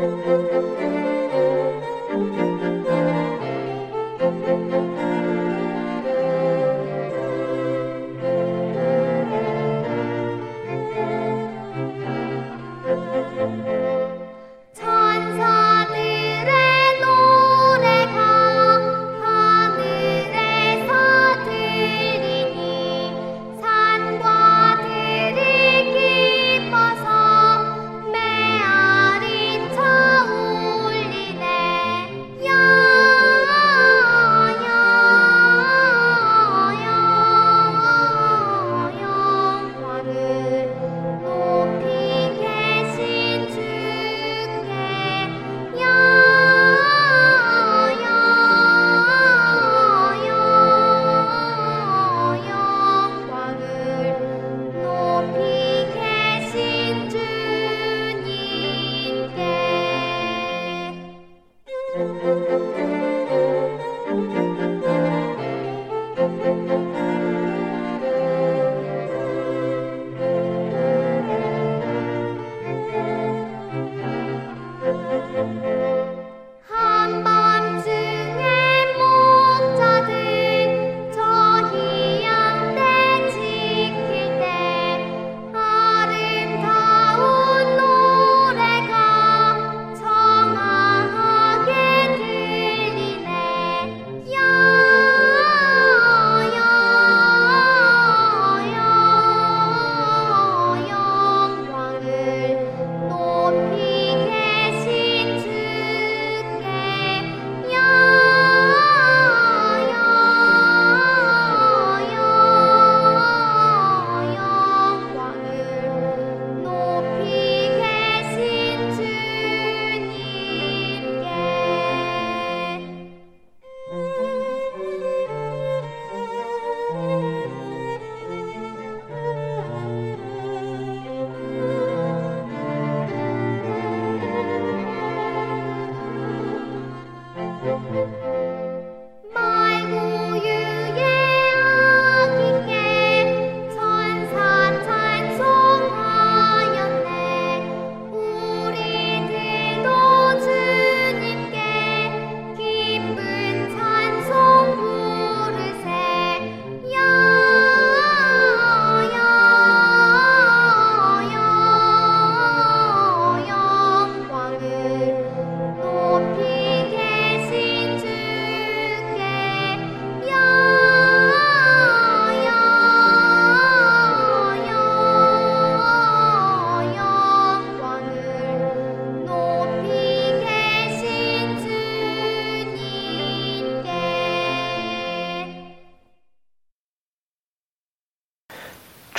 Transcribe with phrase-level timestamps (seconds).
[0.00, 1.19] Música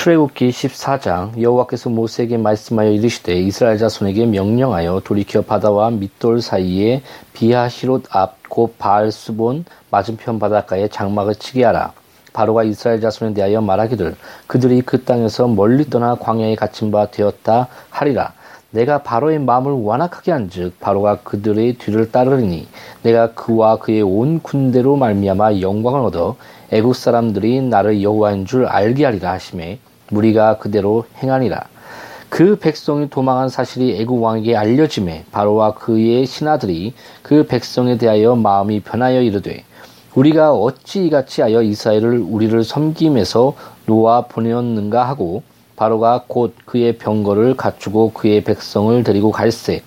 [0.02, 7.04] 출애굽기 14장 여호와께서 모세에게 말씀하여 이르시되 이스라엘 자손에게 명령하여 돌이켜 바다와 밑돌 사이에
[7.34, 11.94] 비하시롯 앞곧 바알 수본 맞은편 바닷가에 장막을 치게 하라.
[12.34, 14.16] 바로가 이스라엘 자손에 대하여 말하기를
[14.48, 18.34] 그들이 그 땅에서 멀리 떠나 광야에 갇힌 바 되었다 하리라.
[18.72, 22.68] 내가 바로의 마음을 완악하게 한즉 바로가 그들의 뒤를 따르리니
[23.04, 26.38] 내가 그와 그의 온 군대로 말미암아 영광을 얻어
[26.72, 29.78] 애국 사람들이 나를 여호와인 줄 알게 하리라 하심에
[30.12, 31.66] 무리가 그대로 행하니라.
[32.30, 39.22] 그 백성이 도망한 사실이 애국 왕에게 알려짐에 바로와 그의 신하들이 그 백성에 대하여 마음이 변하여
[39.22, 39.66] 이르되
[40.16, 43.56] 우리가 어찌 이같이 하여 이스라엘을 우리를 섬김에서
[43.86, 45.44] 놓아 보내었는가 하고
[45.76, 49.82] 바로가 곧 그의 병거를 갖추고 그의 백성을 데리고 갈새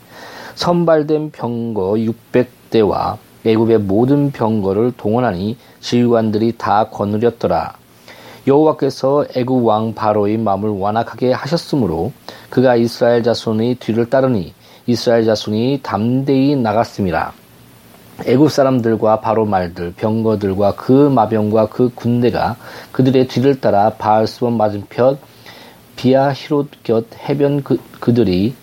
[0.55, 1.95] 선발된 병거
[2.33, 7.75] 600대와 애굽의 모든 병거를 동원하니 지휘관들이 다 거느렸더라.
[8.47, 12.13] 여호와께서 애굽 왕 바로의 마음을 완악하게 하셨으므로
[12.51, 14.53] 그가 이스라엘 자손의 뒤를 따르니
[14.87, 17.33] 이스라엘 자손이 담대히 나갔습니다.
[18.27, 22.57] 애굽 사람들과 바로 말들, 병거들과 그 마병과 그 군대가
[22.93, 25.19] 그들의 뒤를 따라 바알스본 맞은편
[25.97, 28.55] 비아 히롯 곁 해변 그, 그들이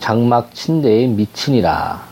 [0.00, 2.02] 장막 침대에 미치니라.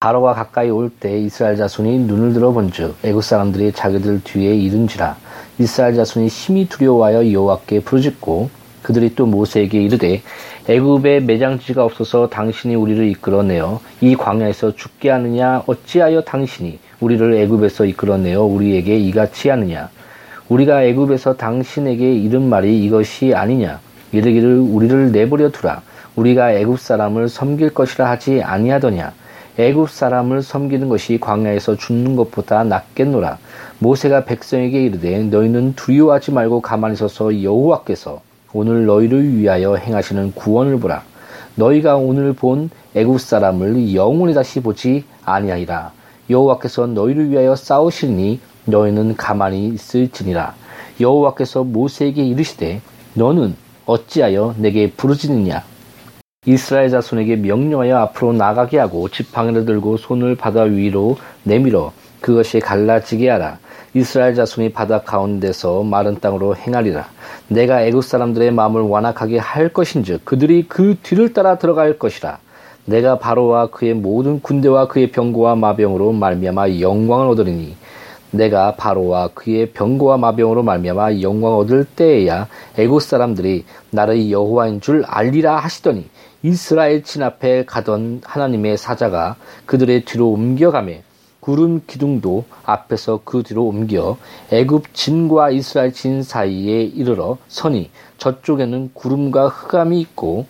[0.00, 5.16] 바로가 가까이 올 때 이스라엘 자손이 눈을 들어 본즉 애굽 사람들이 자기들 뒤에 이른지라
[5.58, 8.50] 이스라엘 자손이 심히 두려워하여 여호와께 부르짖고
[8.82, 10.22] 그들이 또 모세에게 이르되
[10.68, 15.62] 애굽에 매장지가 없어서 당신이 우리를 이끌어내어 이 광야에서 죽게 하느냐?
[15.66, 19.88] 어찌하여 당신이 우리를 애굽에서 이끌어내어 우리에게 이같이 하느냐?
[20.48, 23.80] 우리가 애굽에서 당신에게 이른 말이 이것이 아니냐?
[24.12, 25.82] 이르기를 우리를 내버려 두라.
[26.16, 29.12] 우리가 애굽 사람을 섬길 것이라 하지 아니하더냐
[29.58, 33.38] 애굽 사람을 섬기는 것이 광야에서 죽는 것보다 낫겠노라.
[33.80, 38.22] 모세가 백성에게 이르되 너희는 두려워하지 말고 가만히 서서 여호와께서
[38.54, 41.02] 오늘 너희를 위하여 행하시는 구원을 보라.
[41.56, 45.92] 너희가 오늘 본 애굽 사람을 영원히 다시 보지 아니하리라.
[46.30, 50.54] 여호와께서 너희를 위하여 싸우시니 너희는 가만히 있을지니라.
[50.98, 52.80] 여호와께서 모세에게 이르시되
[53.14, 55.62] 너는 어찌하여 내게 부르짖느냐
[56.44, 63.58] 이스라엘 자손에게 명령하여 앞으로 나가게 하고 지팡이를 들고 손을 바다 위로 내밀어 그것이 갈라지게 하라.
[63.94, 67.06] 이스라엘 자손이 바다 가운데서 마른 땅으로 행하리라.
[67.46, 72.38] 내가 애굽 사람들의 마음을 완악하게 할 것인즉 그들이 그 뒤를 따라 들어갈 것이라.
[72.86, 77.76] 내가 바로와 그의 모든 군대와 그의 병거와 마병으로 말미암아 영광을 얻으리니
[78.32, 85.58] 내가 바로와 그의 병거와 마병으로 말미암아 영광 얻을 때에야 애굽 사람들이 나를 여호와인 줄 알리라
[85.58, 86.10] 하시더니
[86.44, 91.04] 이스라엘 친 앞에 가던 하나님의 사자가 그들의 뒤로 옮겨가매
[91.38, 94.16] 구름 기둥도 앞에서 그 뒤로 옮겨
[94.50, 100.46] 애굽 진과 이스라엘 진 사이에 이르러 서니 저쪽에는 구름과 흑암이 있고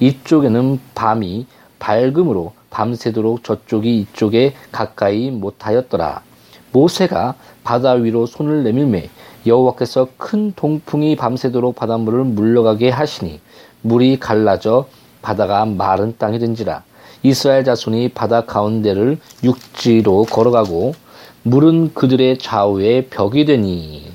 [0.00, 1.46] 이쪽에는 밤이
[1.78, 6.22] 밝음으로 밤새도록 저쪽이 이쪽에 가까이 못하였더라.
[6.72, 7.34] 모세가
[7.64, 9.10] 바다 위로 손을 내밀매
[9.46, 13.40] 여호와께서 큰 동풍이 밤새도록 바닷물을 물러가게 하시니
[13.82, 14.86] 물이 갈라져
[15.26, 16.84] 바다가 마른 땅이 된지라
[17.24, 20.94] 이스라엘 자손이 바다 가운데를 육지로 걸어가고
[21.42, 24.12] 물은 그들의 좌우에 벽이 되니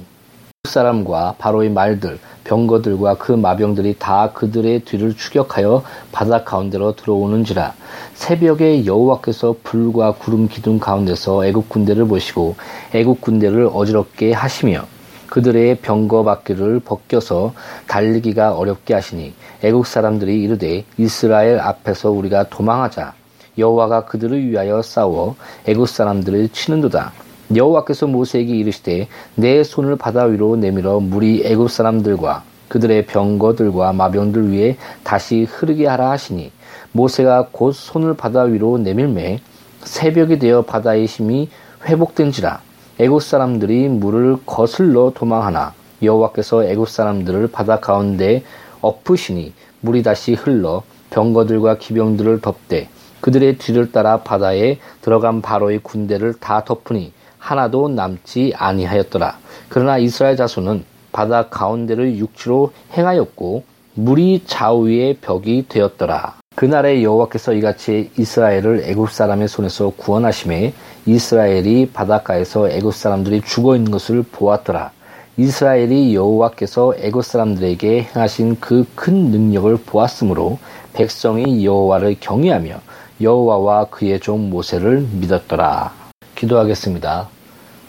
[0.64, 7.74] 사람과 바로의 말들 병거들과 그 마병들이 다 그들의 뒤를 추격하여 바다 가운데로 들어오는지라
[8.14, 12.56] 새벽에 여호와께서 불과 구름 기둥 가운데서 애국 군대를 보시고
[12.96, 14.86] 애국 군대를 어지럽게 하시며
[15.32, 17.54] 그들의 병거 바퀴를 벗겨서
[17.88, 19.34] 달리기가 어렵게 하시니
[19.64, 23.14] 애국 사람들이 이르되 이스라엘 앞에서 우리가 도망하자.
[23.58, 27.14] 여호와가 그들을 위하여 싸워 애국 사람들을 치는도다.
[27.56, 34.76] 여호와께서 모세에게 이르시되 내 손을 바다 위로 내밀어 물이 애국 사람들과 그들의 병거들과 마병들 위에
[35.06, 36.52] 다시 흐르게 하라 하시니
[36.92, 39.40] 모세가 곧 손을 바다 위로 내밀매
[39.84, 41.50] 새벽이 되어 바다의 힘이
[41.86, 42.62] 회복된지라
[43.02, 48.44] 애굽 사람들이 물을 거슬러 도망하나 여호와께서 애굽 사람들을 바다 가운데
[48.82, 52.90] 엎으시니 물이 다시 흘러 병거들과 기병들을 덮되
[53.22, 59.40] 그들의 뒤를 따라 바다에 들어간 바로의 군대를 다 덮으니 하나도 남지 아니하였더라.
[59.68, 63.64] 그러나 이스라엘 자손은 바다 가운데를 육지로 행하였고
[63.96, 66.41] 물이 좌우의 벽이 되었더라.
[66.56, 70.74] 그날에 여호와께서 이같이 이스라엘을 애굽 사람의 손에서 구원하심에
[71.06, 74.92] 이스라엘이 바닷가에서 애굽 사람들이 죽어 있는 것을 보았더라.
[75.38, 80.60] 이스라엘이 여호와께서 애굽 사람들에게 행하신 그 큰 능력을 보았으므로
[80.92, 82.82] 백성이 여호와를 경외하며
[83.22, 85.94] 여호와와 그의 종 모세를 믿었더라.
[86.36, 87.30] 기도하겠습니다.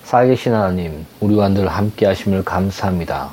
[0.04, 3.30] 살아계신 하나님, 우리와 늘 함께 하심을 감사합니다.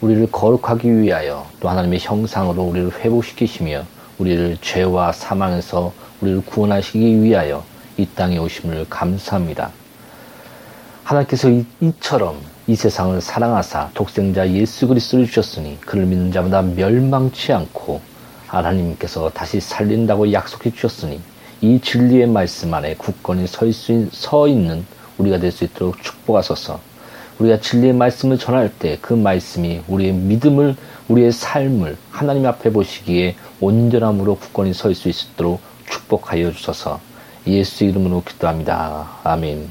[0.00, 3.84] 우리를 거룩하기 위하여 또 하나님의 형상으로 우리를 회복시키시며
[4.20, 7.64] 우리를 죄와 사망에서 우리를 구원하시기 위하여
[7.96, 9.70] 이 땅에 오심을 감사합니다.
[11.04, 18.00] 하나님께서 이, 이처럼 이 세상을 사랑하사 독생자 예수 그리스도를 주셨으니 그를 믿는 자마다 멸망치 않고
[18.46, 21.20] 하나님께서 다시 살린다고 약속해 주셨으니
[21.62, 23.66] 이 진리의 말씀 안에 굳건히 서,
[24.12, 24.84] 서 있는
[25.18, 26.89] 우리가 될 수 있도록 축복하소서.
[27.40, 30.76] 우리가 진리의 말씀을 전할 때 그 말씀이 우리의 믿음을,
[31.08, 37.00] 우리의 삶을 하나님 앞에 보시기에 온전함으로 굳건히 설 수 있도록 축복하여 주소서.
[37.46, 39.08] 예수 이름으로 기도합니다.
[39.24, 39.68] 아멘.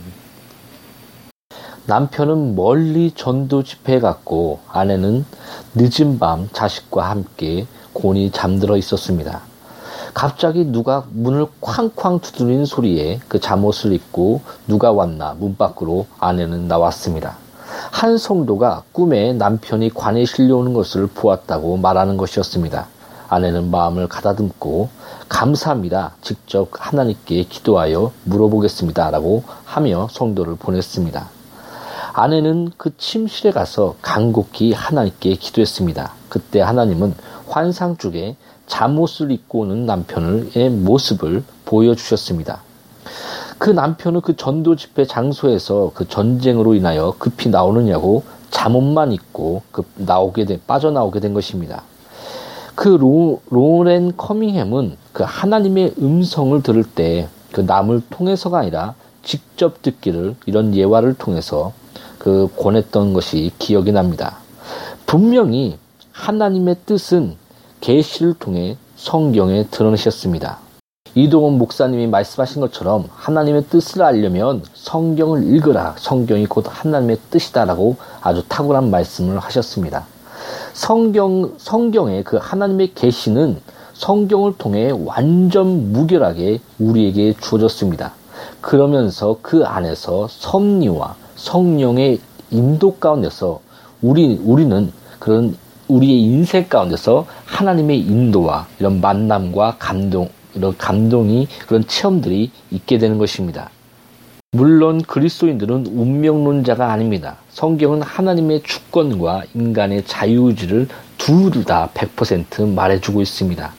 [1.85, 5.25] 남편은 멀리 전도 집회에 갔고 아내는
[5.75, 9.41] 늦은 밤 자식과 함께 곤히 잠들어 있었습니다.
[10.13, 17.37] 갑자기 누가 문을 쾅쾅 두드리는 소리에 그 잠옷을 입고 누가 왔나 문 밖으로 아내는 나왔습니다.
[17.91, 22.87] 한 성도가 꿈에 남편이 관에 실려오는 것을 보았다고 말하는 것이었습니다.
[23.29, 24.89] 아내는 마음을 가다듬고
[25.29, 26.13] 감사합니다.
[26.21, 29.11] 직접 하나님께 기도하여 물어보겠습니다.
[29.11, 31.29] 라고 하며 성도를 보냈습니다.
[32.13, 36.13] 아내는 그 침실에 가서 간곡히 하나님께 기도했습니다.
[36.27, 37.13] 그때 하나님은
[37.47, 38.35] 환상 쪽에
[38.67, 42.61] 잠옷을 입고 오는 남편의 모습을 보여주셨습니다.
[43.59, 50.45] 그 남편은 그 전도 집회 장소에서 그 전쟁으로 인하여 급히 나오느냐고 잠옷만 입고 그 나오게
[50.45, 51.83] 된, 빠져나오게 된 것입니다.
[52.73, 60.35] 그 로, 로렌 커밍햄은 그 하나님의 음성을 들을 때 그 남을 통해서가 아니라 직접 듣기를
[60.45, 61.73] 이런 예화를 통해서
[62.17, 64.37] 그 권했던 것이 기억이 납니다.
[65.05, 65.77] 분명히
[66.11, 67.35] 하나님의 뜻은
[67.81, 70.59] 계시를 통해 성경에 드러내셨습니다.
[71.15, 75.95] 이동원 목사님이 말씀하신 것처럼 하나님의 뜻을 알려면 성경을 읽으라.
[75.97, 80.05] 성경이 곧 하나님의 뜻이다라고 아주 탁월한 말씀을 하셨습니다.
[80.73, 83.59] 성경, 성경의 그 하나님의 계시는
[83.93, 88.13] 성경을 통해 완전 무결하게 우리에게 주어졌습니다.
[88.61, 92.19] 그러면서 그 안에서 섭리와 성령의
[92.51, 93.59] 인도 가운데서
[94.01, 95.57] 우리, 우리는 그런
[95.89, 103.69] 우리의 인생 가운데서 하나님의 인도와 이런 만남과 감동, 이런 감동이 그런 체험들이 있게 되는 것입니다.
[104.51, 107.37] 물론 그리스도인들은 운명론자가 아닙니다.
[107.49, 110.87] 성경은 하나님의 주권과 인간의 자유의지를
[111.17, 113.73] 둘 다 100% 말해주고 있습니다.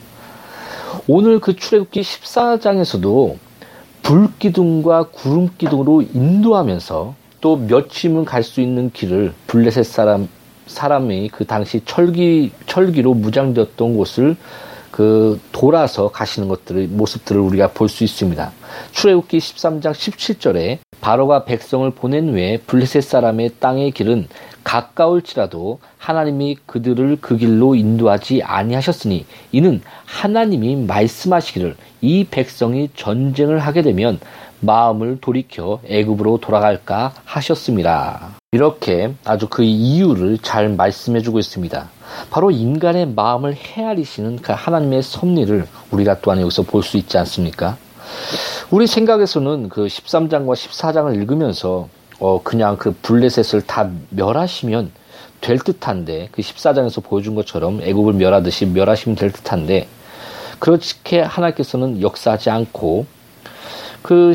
[1.08, 3.36] 오늘 그 출애굽기 14장에서도
[4.02, 10.28] 불기둥과 구름기둥으로 인도하면서 또 며칠은 갈 수 있는 길을 블레셋 사람
[10.66, 14.36] 사람이 그 당시 철기 철기로 무장되었던 곳을
[15.00, 18.52] 그 돌아서 가시는 것들의 모습들을 우리가 볼 수 있습니다.
[18.92, 24.28] 출애굽기 13장 17절에 바로가 백성을 보낸 후에 블레셋 사람의 땅의 길은
[24.62, 34.20] 가까울지라도 하나님이 그들을 그 길로 인도하지 아니하셨으니 이는 하나님이 말씀하시기를 이 백성이 전쟁을 하게 되면
[34.60, 38.39] 마음을 돌이켜 애굽으로 돌아갈까 하셨습니다.
[38.52, 41.88] 이렇게 아주 그 이유를 잘 말씀해 주고 있습니다.
[42.32, 47.76] 바로 인간의 마음을 헤아리시는 그 하나님의 섭리를 우리가 또한 여기서 볼 수 있지 않습니까?
[48.72, 51.88] 우리 생각에서는 그 13장과 14장을 읽으면서
[52.18, 54.90] 어 그냥 그 블레셋을 다 멸하시면
[55.40, 59.86] 될 듯한데 그 14장에서 보여준 것처럼 애굽을 멸하듯이 멸하시면 될 듯한데
[60.58, 63.06] 그렇게 하나님께서는 역사하지 않고
[64.02, 64.34] 그,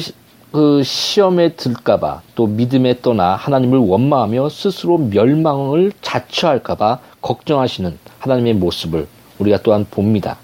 [0.55, 9.05] 그 시험에 들까봐 또 믿음에 떠나 하나님을 원망하며 스스로 멸망을 자처할까봐 걱정하시는 하나님의 모습을
[9.37, 10.37] 우리가 또한 봅니다.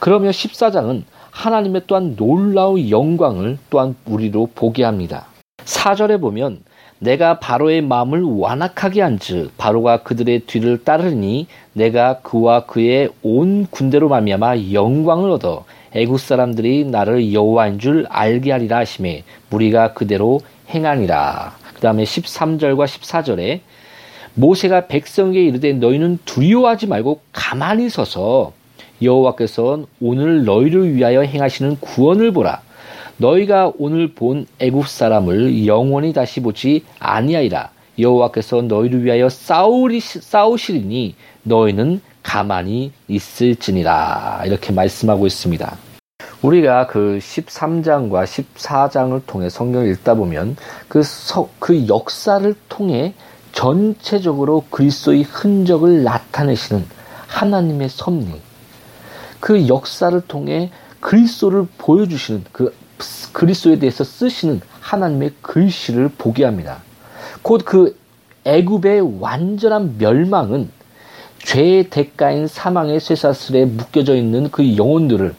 [0.00, 5.26] 그러며 14장은 하나님의 또한 놀라운 영광을 또한 우리로 보게 합니다.
[5.58, 6.64] 4절에 보면
[6.98, 14.72] 내가 바로의 마음을 완악하게 한즉 바로가 그들의 뒤를 따르니 내가 그와 그의 온 군대로 말미암아
[14.72, 15.64] 영광을 얻어
[15.94, 21.56] 애굽 사람들이 나를 여호와인 줄 알게 하리라 하심에 무리가 그대로 행하니라.
[21.74, 23.60] 그 다음에 13절과 14절에
[24.34, 28.52] 모세가 백성에게 이르되 너희는 두려워하지 말고 가만히 서서
[29.02, 32.62] 여호와께서 오늘 너희를 위하여 행하시는 구원을 보라.
[33.18, 37.70] 너희가 오늘 본 애굽 사람을 영원히 다시 보지 아니하리라.
[37.98, 44.42] 여호와께서 너희를 위하여 싸우리, 싸우시리니 너희는 가만히 있을지니라.
[44.46, 45.76] 이렇게 말씀하고 있습니다.
[46.42, 50.56] 우리가 그 13장과 14장을 통해 성경을 읽다 보면
[50.88, 53.14] 그, 서, 그 역사를 통해
[53.52, 56.84] 전체적으로 그리스도의 흔적을 나타내시는
[57.28, 58.40] 하나님의 섭리,
[59.40, 62.74] 그 역사를 통해 그리스도를 보여주시는 그
[63.32, 66.82] 그리스도에 대해서 쓰시는 하나님의 글씨를 보게 합니다.
[67.42, 67.96] 곧 그
[68.44, 70.70] 애굽의 완전한 멸망은
[71.44, 75.34] 죄의 대가인 사망의 쇠사슬에 묶여져 있는 그 영혼들을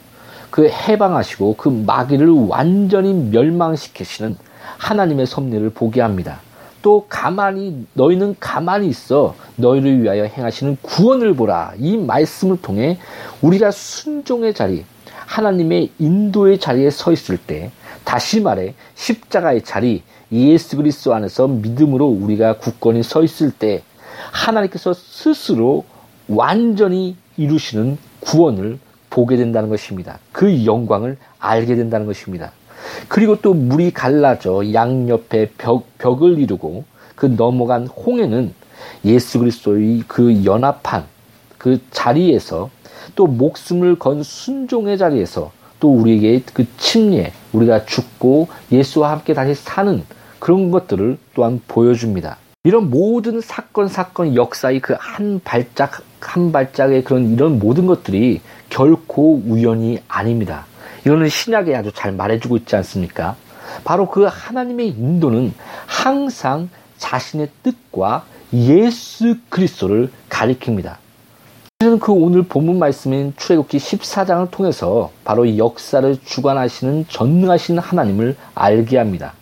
[0.49, 4.37] 그 해방하시고 그 마귀를 완전히 멸망시키시는
[4.77, 6.39] 하나님의 섭리를 보게 합니다.
[6.81, 11.73] 또 가만히 너희는 가만히 있어 너희를 위하여 행하시는 구원을 보라.
[11.77, 12.99] 이 말씀을 통해
[13.41, 14.85] 우리가 순종의 자리,
[15.25, 17.71] 하나님의 인도의 자리에 서 있을 때
[18.03, 23.81] 다시 말해 십자가의 자리, 예수 그리스도 안에서 믿음으로 우리가 굳건히 서 있을 때
[24.31, 25.85] 하나님께서 스스로
[26.35, 30.19] 완전히 이루시는 구원을 보게 된다는 것입니다.
[30.31, 32.51] 그 영광을 알게 된다는 것입니다.
[33.07, 36.83] 그리고 또 물이 갈라져 양옆에 벽, 벽을 이루고
[37.15, 38.53] 그 넘어간 홍해는
[39.05, 41.05] 예수 그리스도의 그 연합한
[41.57, 42.69] 그 자리에서
[43.15, 50.03] 또 목숨을 건 순종의 자리에서 또 우리에게 그 침례, 우리가 죽고 예수와 함께 다시 사는
[50.39, 52.37] 그런 것들을 또한 보여줍니다.
[52.63, 59.41] 이런 모든 사건, 사건, 역사의 그 한 발짝, 한 발짝의 그런 이런 모든 것들이 결코
[59.45, 60.65] 우연이 아닙니다.
[61.05, 63.35] 이거는 신약에 아주 잘 말해주고 있지 않습니까?
[63.83, 65.53] 바로 그 하나님의 인도는
[65.85, 70.95] 항상 자신의 뜻과 예수 그리스도를 가리킵니다.
[71.79, 78.97] 저는 그 오늘 본문 말씀인 출애굽기 14장을 통해서 바로 이 역사를 주관하시는 전능하신 하나님을 알게
[78.97, 79.33] 합니다.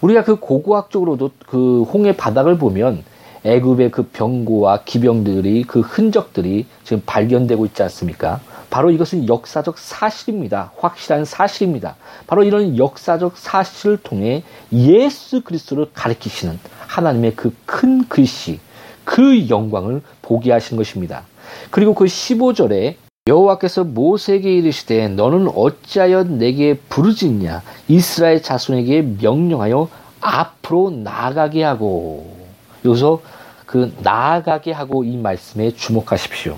[0.00, 3.02] 우리가 그 고고학적으로도 그 홍해 바닥을 보면
[3.44, 8.40] 애굽의 그 병고와 기병들이 그 흔적들이 지금 발견되고 있지 않습니까?
[8.68, 10.72] 바로 이것은 역사적 사실입니다.
[10.78, 11.96] 확실한 사실입니다.
[12.26, 18.58] 바로 이런 역사적 사실을 통해 예수 그리스도를 가리키시는 하나님의 그 큰 글씨,
[19.04, 21.22] 그 영광을 보게 하신 것입니다.
[21.70, 22.96] 그리고 그 15절에
[23.28, 29.88] 여호와께서 모세에게 이르시되 너는 어찌하여 내게 부르짖냐 이스라엘 자손에게 명령하여
[30.20, 32.39] 앞으로 나아가게 하고
[32.84, 33.20] 여기서
[33.66, 36.56] 그 나아가게 하고 이 말씀에 주목하십시오.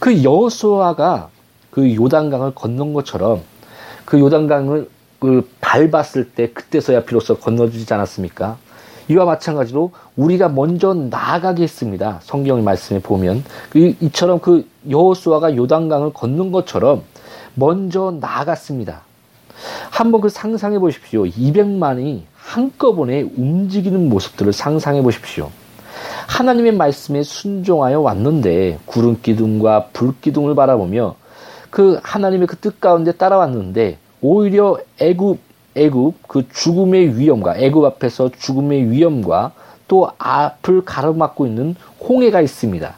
[0.00, 1.30] 그 여호수아가
[1.70, 3.42] 그 요단강을 건넌 것처럼
[4.04, 4.88] 그 요단강을
[5.20, 8.56] 그 밟았을 때 그때서야 비로소 건너주지 않았습니까?
[9.08, 12.20] 이와 마찬가지로 우리가 먼저 나아가게 했습니다.
[12.22, 13.44] 성경의 말씀에 보면
[13.74, 17.02] 이처럼 그 여호수아가 요단강을 건넌 것처럼
[17.54, 19.02] 먼저 나아갔습니다.
[19.90, 21.24] 한번 그 상상해 보십시오.
[21.24, 25.50] 200만이 한꺼번에 움직이는 모습들을 상상해 보십시오.
[26.28, 31.14] 하나님의 말씀에 순종하여 왔는데 구름 기둥과 불 기둥을 바라보며
[31.68, 35.38] 그 하나님의 그 뜻 가운데 따라왔는데 오히려 애굽
[35.74, 39.52] 애굽 그 죽음의 위험과 애굽 앞에서 죽음의 위험과
[39.86, 42.94] 또 앞을 가로막고 있는 홍해가 있습니다.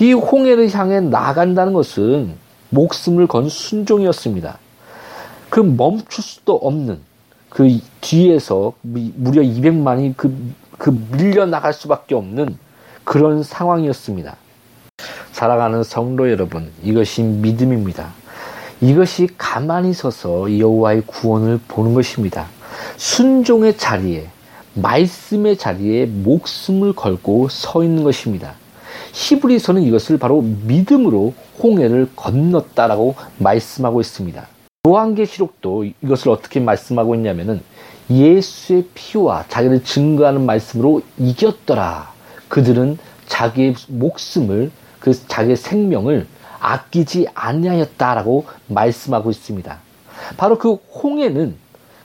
[0.00, 2.34] 이 홍해를 향해 나간다는 것은
[2.70, 4.58] 목숨을 건 순종이었습니다.
[5.50, 7.00] 그 멈출 수도 없는
[7.52, 10.34] 그 뒤에서 무려 200만이 그,
[10.78, 12.56] 그 밀려 나갈 수밖에 없는
[13.04, 14.36] 그런 상황이었습니다.
[15.32, 18.10] 사랑하는 성도 여러분, 이것이 믿음입니다.
[18.80, 22.46] 이것이 가만히 서서 여호와의 구원을 보는 것입니다.
[22.96, 24.28] 순종의 자리에
[24.74, 28.54] 말씀의 자리에 목숨을 걸고 서 있는 것입니다.
[29.12, 34.51] 히브리서는 이것을 바로 믿음으로 홍해를 건넜다라고 말씀하고 있습니다.
[34.84, 37.60] 요한계시록도 이것을 어떻게 말씀하고 있냐면은
[38.10, 42.12] 예수의 피와 자기를 증거하는 말씀으로 이겼더라.
[42.48, 46.26] 그들은 자기의 목숨을 그 자기의 생명을
[46.58, 49.78] 아끼지 아니하였다라고 말씀하고 있습니다.
[50.36, 51.54] 바로 그 홍해는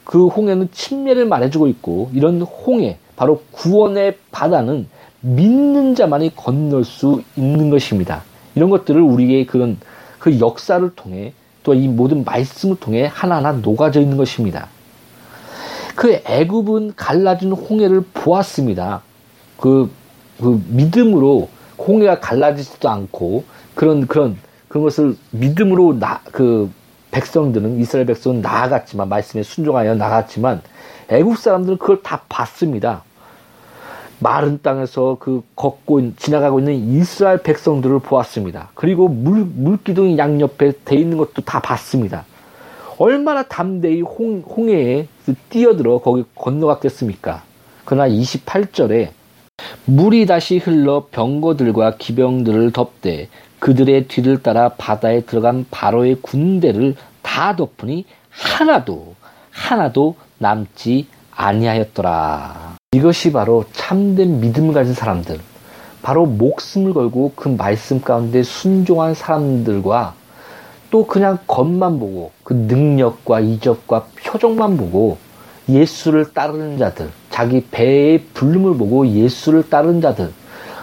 [0.04, 4.88] 그 홍해는 침례를 말해주고 있고 이런 홍해 바로 구원의 바다는
[5.22, 8.22] 믿는 자만이 건널 수 있는 것입니다.
[8.54, 9.78] 이런 것들을 우리의 그런
[10.20, 11.34] 그 역사를 통해
[11.68, 14.70] 또 이 모든 말씀을 통해 하나하나 녹아져 있는 것입니다.
[15.96, 19.02] 그 애굽은 갈라진 홍해를 보았습니다.
[19.58, 19.92] 그,
[20.40, 23.44] 그 믿음으로 홍해가 갈라지지도 않고
[23.76, 24.38] 그런 그런
[24.70, 26.72] 그것을 믿음으로 나, 그
[27.12, 30.62] 백성들은 이스라엘 백성은 나아갔지만 말씀에 순종하여 나갔지만
[31.10, 33.04] 애국 사람들은 그걸 다 봤습니다.
[34.20, 38.70] 마른 땅에서 그 걷고 지나가고 있는 이스라엘 백성들을 보았습니다.
[38.74, 42.26] 그리고 물 물기둥이 양옆에 돼 있는 것도 다 봤습니다.
[42.98, 45.08] 얼마나 담대히 홍, 홍해에
[45.50, 47.44] 뛰어들어 거기 건너갔겠습니까?
[47.86, 49.10] 그러나 28절에
[49.86, 58.06] 물이 다시 흘러 병거들과 기병들을 덮되 그들의 뒤를 따라 바다에 들어간 바로의 군대를 다 덮으니
[58.30, 59.16] 하나도
[59.52, 62.77] 하나도 남지 아니하였더라.
[62.94, 65.42] 이것이 바로 참된 믿음을 가진 사람들,
[66.02, 70.14] 바로 목숨을 걸고 그 말씀 가운데 순종한 사람들과
[70.90, 75.18] 또 그냥 겉만 보고 그 능력과 이적과 표정만 보고
[75.68, 80.32] 예수를 따르는 자들, 자기 배의 불름을 보고 예수를 따르는 자들,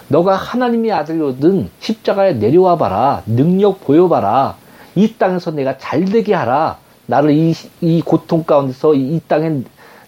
[0.09, 3.23] 너가 하나님의 아들이거든 십자가에 내려와 봐라.
[3.25, 4.57] 능력 보여봐라.
[4.95, 6.77] 이 땅에서 내가 잘 되게 하라.
[7.07, 9.63] 나를 이, 이 고통 가운데서 이, 이 땅에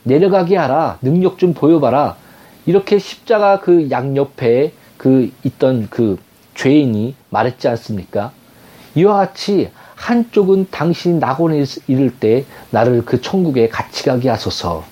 [0.07, 0.99] 내려가게 하라.
[1.03, 2.17] 능력 좀 보여봐라.
[2.65, 6.19] 이렇게 십자가 그 양옆에 그 있던 그
[6.55, 8.33] 죄인이 말했지 않습니까?
[8.95, 14.85] 이와 같이 한쪽은 당신이 낙원에 이를 때 나를 그 천국에 같이 가게 하소서.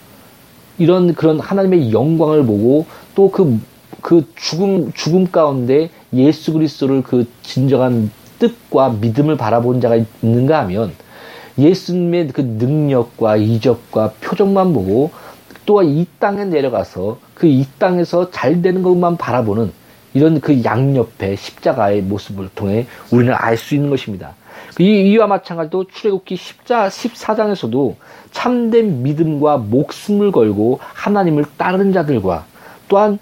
[0.78, 3.58] 이런 그런 하나님의 영광을 보고 또 그
[4.04, 10.92] 그 죽음 죽음 가운데 예수 그리스도를 그 진정한 뜻과 믿음을 바라본 자가 있는가 하면
[11.58, 15.10] 예수님의 그 능력과 이적과 표정만 보고
[15.66, 19.72] 또이 땅에 내려가서 그 이 땅에서 잘 되는 것만 바라보는
[20.12, 24.34] 이런 그 양옆에 십자가의 모습을 통해 우리는 알 수 있는 것입니다.
[24.78, 27.94] 이, 와 마찬가지로 출애굽기 10자, 14장에서도
[28.30, 32.46] 참된 믿음과 목숨을 걸고 하나님을 따르는 자들과
[32.88, 33.18] 또한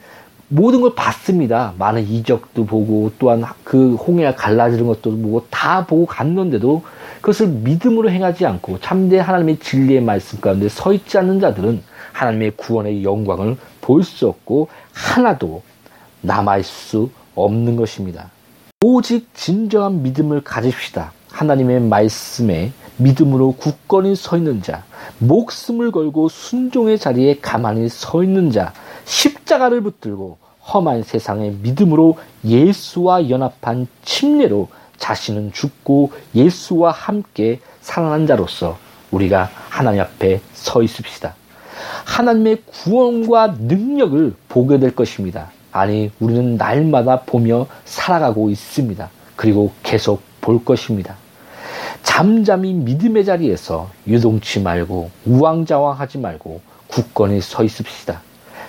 [0.55, 1.73] 모든 걸 봤습니다.
[1.79, 6.83] 많은 이적도 보고 또한 그 홍해가 갈라지는 것도 보고 다 보고 갔는데도
[7.23, 13.03] 그것을 믿음으로 행하지 않고 참된 하나님의 진리의 말씀 가운데 서 있지 않는 자들은 하나님의 구원의
[13.03, 15.62] 영광을 볼 수 없고 하나도
[16.21, 18.31] 남아있을 수 없는 것입니다.
[18.85, 21.12] 오직 진정한 믿음을 가집시다.
[21.31, 24.85] 하나님의 말씀에 믿음으로 굳건히 서 있는 자,
[25.19, 28.75] 목숨을 걸고 순종의 자리에 가만히 서 있는 자,
[29.07, 30.42] 십자가를 붙들고
[30.73, 38.79] 험한 세상에 믿음으로 예수와 연합한 침례로 자신은 죽고 예수와 함께 살아난 자로서
[39.11, 41.35] 우리가 하나님 앞에 서 있읍시다.
[42.05, 45.51] 하나님의 구원과 능력을 보게 될 것입니다.
[45.73, 49.11] 아니, 우리는 날마다 보며 살아가고 있습니다.
[49.37, 51.17] 그리고 계속 볼 것입니다.
[52.03, 58.21] 잠잠히 믿음의 자리에서 유동치 말고 우왕좌왕하지 말고 굳건히 서 있읍시다.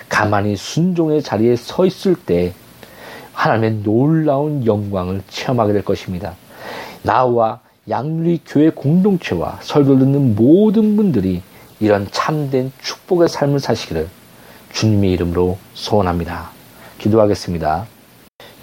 [0.08, 2.52] 가만히 순종의 자리에 서 있을 때
[3.32, 6.34] 하나님의 놀라운 영광을 체험하게 될 것입니다.
[7.02, 11.42] 나와 양리 교회 공동체와 설교 듣는 모든 분들이
[11.80, 14.08] 이런 참된 축복의 삶을 사시기를
[14.72, 16.50] 주님의 이름으로 소원합니다.
[16.98, 17.86] 기도하겠습니다.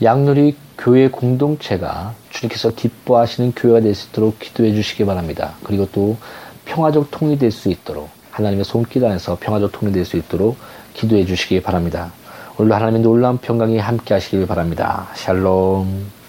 [0.02, 5.54] 양누리 교회 공동체가 주님께서 기뻐하시는 교회가 될 수 있도록 기도해 주시기 바랍니다.
[5.64, 6.18] 그리고 또
[6.66, 10.58] 평화적 통이 될수 있도록 하나님의 손길 안에서 평화적 통이 될수 있도록
[10.94, 12.12] 기도해 주시기 바랍니다.
[12.58, 15.08] 오늘도 하나님의 놀라운 평강이 함께 하시길 바랍니다.
[15.16, 16.22] 샬롬.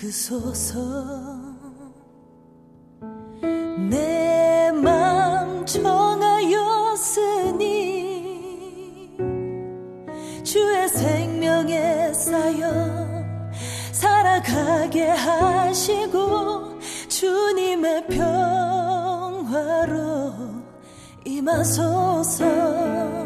[0.00, 1.39] 이끄소서
[3.90, 6.30] 내맘 정하였으니
[10.44, 12.70] 주의 생명에 쌓여
[13.90, 19.90] 살아가게 하시고 주님의 평화로
[21.24, 23.19] 임하소서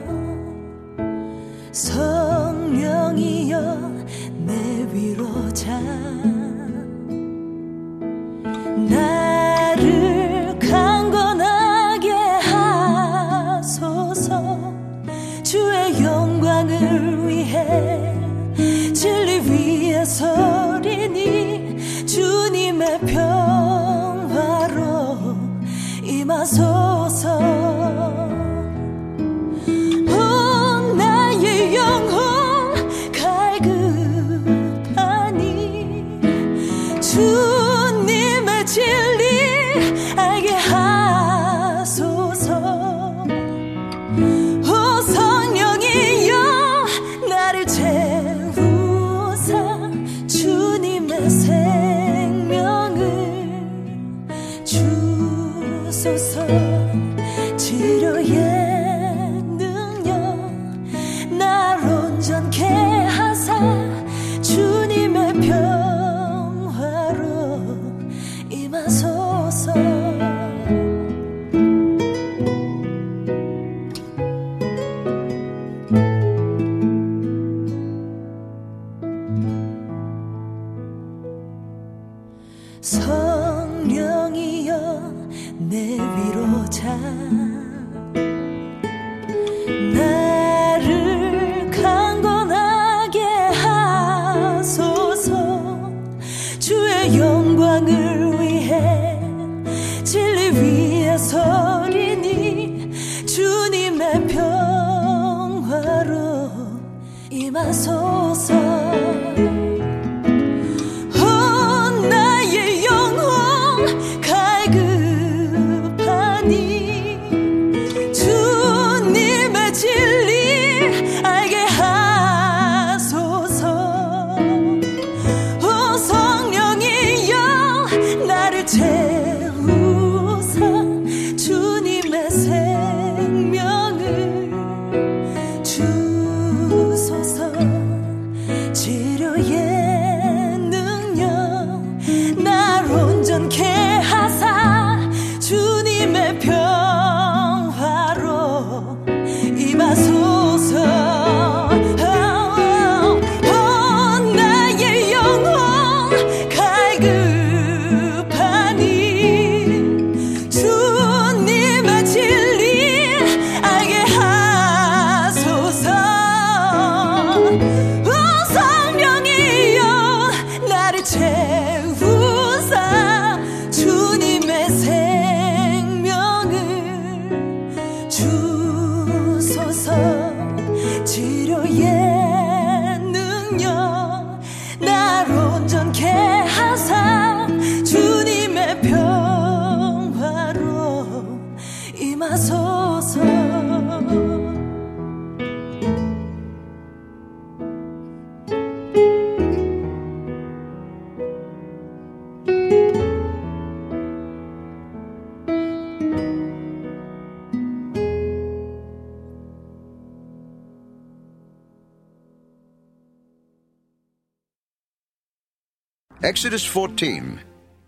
[216.24, 217.38] Exodus 14.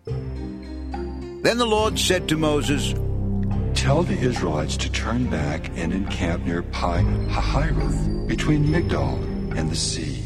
[0.05, 2.93] Then the Lord said to Moses,
[3.73, 9.75] Tell the Israelites to turn back and encamp near Pi Hahiroth, between Migdol and the
[9.75, 10.21] sea.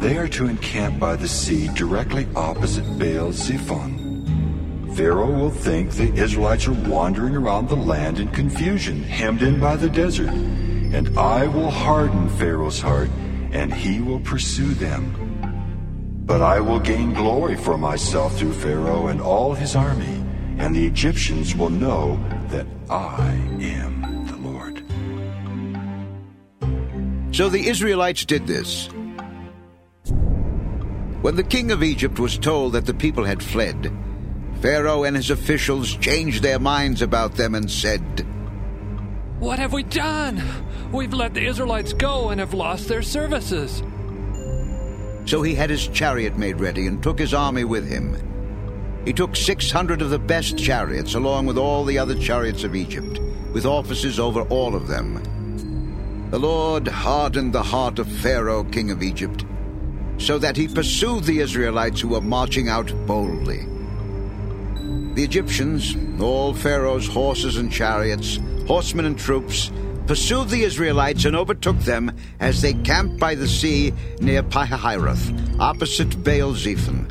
[0.00, 4.94] They are to encamp by the sea directly opposite Baal Zephon.
[4.94, 9.74] Pharaoh will think the Israelites are wandering around the land in confusion, hemmed in by
[9.74, 10.28] the desert.
[10.28, 13.10] And I will harden Pharaoh's heart,
[13.50, 15.16] and he will pursue them.
[16.30, 20.22] But I will gain glory for myself through Pharaoh and all his army,
[20.58, 24.76] and the Egyptians will know that I am the Lord.
[27.34, 28.88] So the Israelites did this.
[31.20, 33.92] When the king of Egypt was told that the people had fled,
[34.60, 38.24] Pharaoh and his officials changed their minds about them and said,
[39.40, 40.40] What have we done?
[40.92, 43.82] We've let the Israelites go and have lost their services.
[45.30, 48.16] So he had his chariot made ready and took his army with him.
[49.04, 53.20] He took 600 of the best chariots, along with all the other chariots of Egypt,
[53.52, 55.22] with officers over all of them.
[56.32, 59.44] The Lord hardened the heart of Pharaoh, king of Egypt,
[60.18, 63.68] so that he pursued the Israelites who were marching out boldly.
[65.14, 69.70] The Egyptians, all Pharaoh's horses and chariots, horsemen and troops,
[70.10, 76.24] pursued the Israelites and overtook them as they camped by the sea near Pihahiroth, opposite
[76.24, 77.08] Baal Zephon.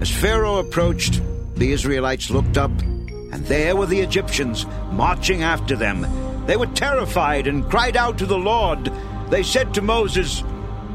[0.00, 1.22] As Pharaoh approached,
[1.54, 6.04] the Israelites looked up, and there were the Egyptians marching after them.
[6.44, 8.90] They were terrified and cried out to the Lord.
[9.30, 10.42] They said to Moses,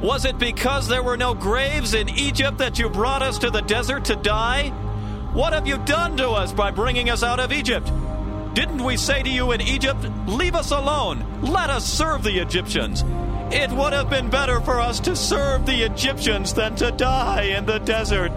[0.02, 3.62] Was it because there were no graves in Egypt that you brought us to the
[3.62, 4.72] desert to die?
[5.32, 7.90] What have you done to us by bringing us out of Egypt?
[8.60, 13.06] Didn't we say to you in Egypt, Leave us alone, let us serve the Egyptians?
[13.54, 17.66] It would have been better for us to serve the Egyptians than to die in
[17.66, 18.36] the desert.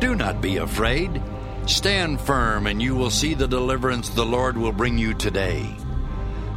[0.00, 1.22] Do not be afraid.
[1.66, 5.76] Stand firm, and you will see the deliverance the Lord will bring you today.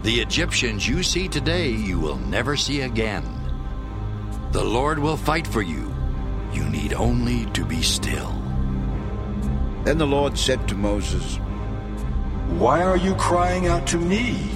[0.03, 3.25] The Egyptians you see today, you will never see again.
[4.53, 5.93] The Lord will fight for you.
[6.53, 8.31] You need only to be still.
[9.83, 11.37] Then the Lord said to Moses,
[12.59, 14.51] Why are you crying out to me?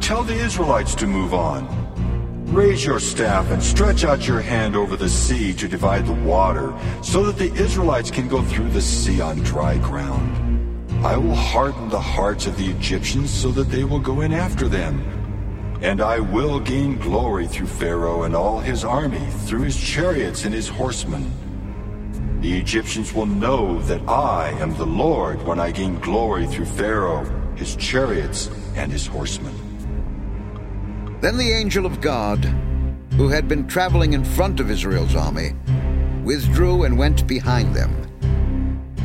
[0.00, 1.66] Tell the Israelites to move on.
[2.52, 6.74] Raise your staff and stretch out your hand over the sea to divide the water,
[7.02, 11.04] so that the Israelites can go through the sea on dry ground.
[11.04, 14.68] I will harden the hearts of the Egyptians so that they will go in after
[14.68, 15.00] them.
[15.82, 20.54] And I will gain glory through Pharaoh and all his army, through his chariots and
[20.54, 21.32] his horsemen.
[22.40, 27.24] The Egyptians will know that I am the Lord when I gain glory through Pharaoh,
[27.54, 29.54] his chariots, and his horsemen.
[31.20, 32.44] Then the angel of God,
[33.14, 35.54] who had been traveling in front of Israel's army,
[36.24, 37.90] withdrew and went behind them.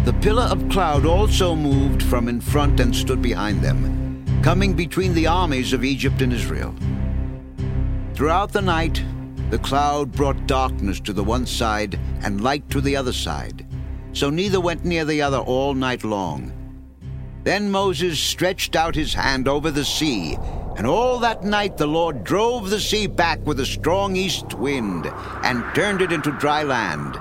[0.04, 5.13] The pillar of cloud also moved from in front and stood behind them, coming between
[5.13, 6.76] the armies of Egypt and Israel.
[8.13, 9.02] Throughout the night,
[9.52, 13.68] the cloud brought darkness to the one side and light to the other side,
[14.14, 16.54] so neither went near the other all night long.
[17.44, 20.38] Then Moses stretched out his hand over the sea,
[20.78, 25.06] and all that night the Lord drove the sea back with a strong east wind
[25.44, 27.20] and turned it into dry land.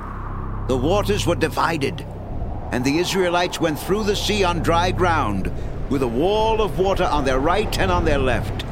[0.68, 2.06] The waters were divided,
[2.70, 5.52] and the Israelites went through the sea on dry ground,
[5.88, 8.64] with a wall of water on their right and on their left.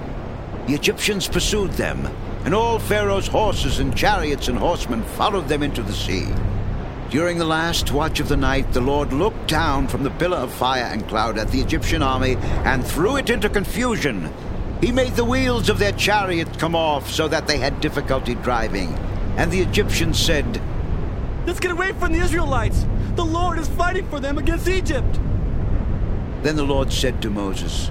[0.68, 2.08] The Egyptians pursued them,
[2.44, 6.26] and all Pharaoh's horses and chariots and horsemen followed them into the sea.
[7.10, 10.52] During the last watch of the night, the Lord looked down from the pillar of
[10.52, 14.32] fire and cloud at the Egyptian army and threw it into confusion.
[14.82, 18.92] He made the wheels of their chariots come off so that they had difficulty driving.
[19.38, 20.60] And the Egyptians said,
[21.46, 22.86] Let's get away from the Israelites.
[23.14, 25.18] The Lord is fighting for them against Egypt.
[26.42, 27.90] Then the Lord said to Moses,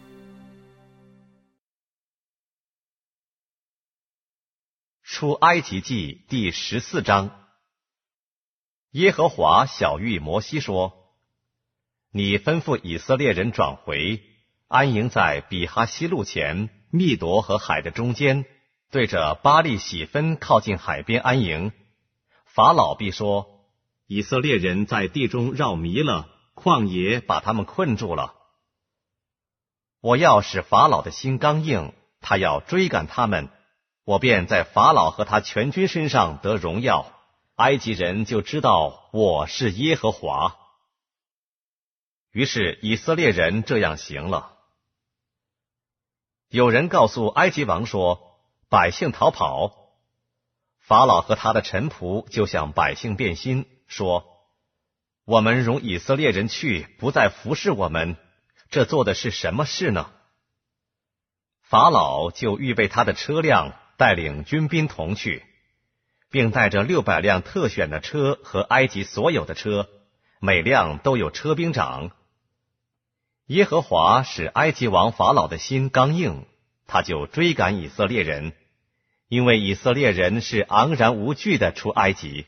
[5.21, 7.29] 出埃及记第十四章。
[8.89, 10.93] 耶和华小谕摩西说
[12.11, 14.23] ：“你吩咐以色列人转回，
[14.67, 18.45] 安营在比哈西路前，密夺和海的中间，
[18.89, 21.71] 对着巴利喜分靠近海边安营。
[22.45, 23.67] 法老必说：
[24.07, 28.33] 以色列人在地中绕迷了，旷野把他们困住了。
[29.99, 33.49] 我要使法老的心刚硬，他要追赶他们。”
[34.03, 37.11] 我便在法老和他全军身上得荣耀，
[37.55, 40.57] 埃及人就知道我是耶和华。
[42.31, 44.57] 于是以色列人这样行了。
[46.47, 49.77] 有人告诉埃及王说：“百姓逃跑。”
[50.79, 54.25] 法老和他的臣仆就向百姓变心，说
[55.25, 58.17] ：“我们容以色列人去，不再服侍我们，
[58.69, 60.11] 这做的是什么事呢？”
[61.61, 63.73] 法老就预备他的车辆。
[64.01, 65.43] 带领军兵同去，
[66.31, 69.89] 并带着六百辆特选的车和埃及所有的车，
[70.39, 72.09] 每辆都有车兵长。
[73.45, 76.47] 耶和华使埃及王法老的心刚硬，
[76.87, 78.53] 他就追赶以色列人，
[79.27, 82.47] 因为以色列人是昂然无惧的出埃及。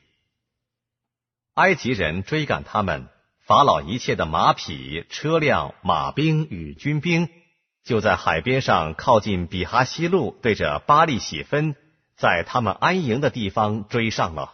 [1.53, 3.09] 埃及人追赶他们，
[3.45, 7.29] 法老一切的马匹、车辆、马兵与军兵。
[7.83, 11.75] 就在海边上，靠近比哈西路，对着巴利喜分，
[12.15, 14.53] 在他们安营的地方追上了。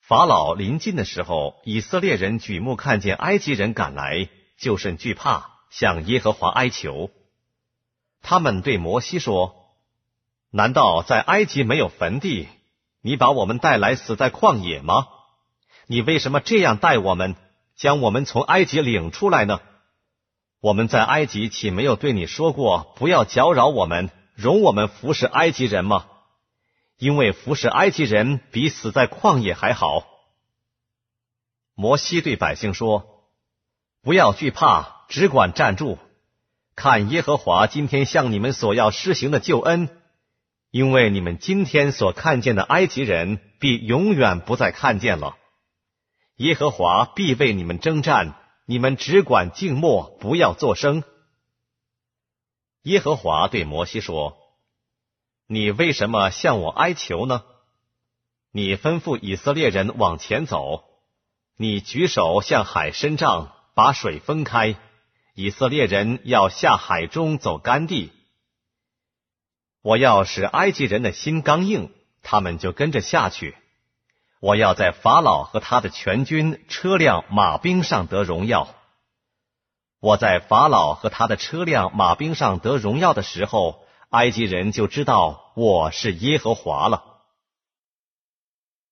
[0.00, 7.10] 法老临近的时候，以色列人举目看见埃及人赶来，就甚惧怕，向耶和华哀求。
[8.20, 9.74] 他们对摩西说
[10.52, 12.48] ：“难道在埃及没有坟地？
[13.00, 15.08] 你把我们带来死在旷野吗？
[15.88, 17.34] 你为什么这样待我们，
[17.74, 19.60] 将我们从埃及领出来呢？”
[20.62, 26.06] 我们在埃及岂没有对你说过，不要搅扰我们，容我们服侍埃及人吗？
[26.98, 30.06] 因为服侍埃及人比死在旷野还好。
[31.74, 33.24] 摩西对百姓说
[34.04, 35.98] ：“不要惧怕，只管站住，
[36.76, 39.88] 看耶和华今天向你们所要施行的救恩，
[40.70, 45.36] 因为你们今天所看见的埃及人，必永远不再看见了。
[46.36, 48.36] 耶和华必为你们征战。”
[48.72, 51.04] 你们只管静默，不要作声。
[52.84, 54.38] 耶和华对摩西说
[55.46, 57.44] ：“你为什么向我哀求呢？
[58.50, 60.84] 你吩咐以色列人往前走，
[61.58, 64.76] 你举手向海伸杖，把水分开，
[65.34, 68.10] 以色列人要下海中走干地。
[69.82, 73.54] 我要使埃及人的心刚硬，他们就跟着下去。”
[74.42, 78.74] 我要在法老和他的全军、车辆、马兵上得荣耀。
[80.00, 87.04] 我在法老和他的车辆、马兵上得荣耀的时候，埃及人就知道我是耶和华了。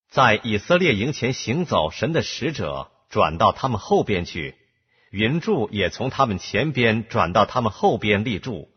[0.08, 4.54] 在以色列营前行走，神的使者转到他们后边去，
[5.10, 8.70] 云柱也从他们前边转到他们后边立柱。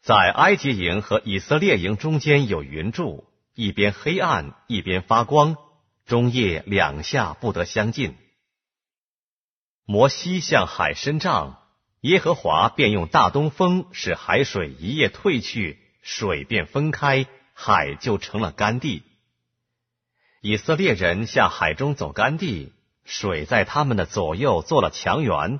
[0.00, 5.58] 在埃及营和以色列营中间有云柱，一边黑暗，一边发光。
[6.06, 8.16] 中夜两下不得相近。
[9.84, 11.58] 摩西向海伸杖，
[12.00, 19.02] 耶和华便用大东风使海水一夜退去，水便分开，海就成了干地。
[20.42, 22.72] 以色列人下海中走干地，
[23.04, 25.58] 水在他们的左右做了墙垣。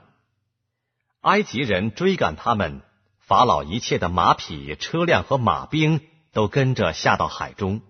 [1.22, 2.82] 埃及人追赶他们，
[3.18, 7.82] 法老一切的马匹、车辆和马兵都跟着下到海中。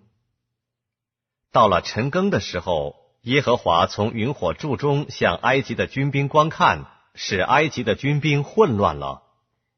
[1.56, 9.22] 到了晨更的时候，耶和华从云火柱中向埃及的军兵观看，使埃及的军兵混乱了，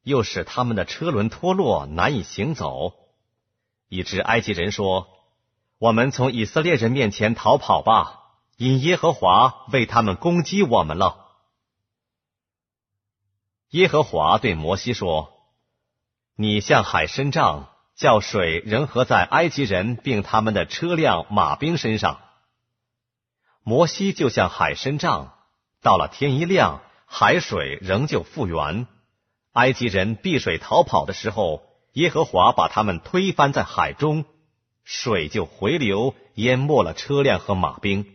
[0.02, 2.94] 又使他们的车轮脱落，难以行走，
[3.88, 5.07] 以致埃及人说
[5.78, 8.22] ：“我们从以色列人面前逃跑吧，
[8.57, 11.28] 因耶和华为他们攻击我们了。”
[13.70, 15.32] 耶和华对摩西说
[16.34, 17.68] ：“你向海伸杖。”
[17.99, 22.20] 叫水仍合在埃及人并他们的车辆马兵身上。
[23.64, 25.34] 摩西就向海伸杖，
[25.82, 28.86] 到了天一亮，海水仍旧复原。
[29.53, 34.24] 埃及人避水逃跑的时候，耶和华把他们推翻在海中，
[34.84, 38.07] 水就回流，淹没了车辆和马兵。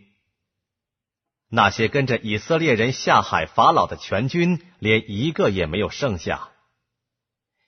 [1.50, 6.48] 那些跟着以色列人下海法老的全军，连一个也没有剩下。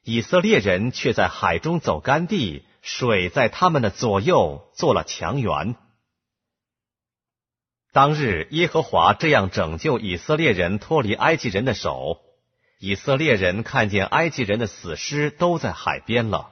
[0.09, 5.75] 以色列人却在海中走干地，水在他们的左右做了墙垣。
[7.93, 12.21] 当日耶和华这样拯救以色列人脱离埃及人的手，
[12.79, 16.51] 以色列人看见埃及人的死尸都在海边了。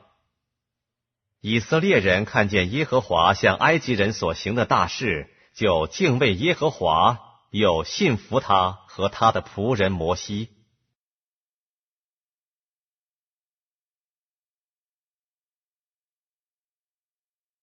[1.41, 7.21] 以色列人看见耶和华向埃及人所行的大事，就敬畏耶和华，
[7.53, 10.49] 又信服他和他的仆人摩西。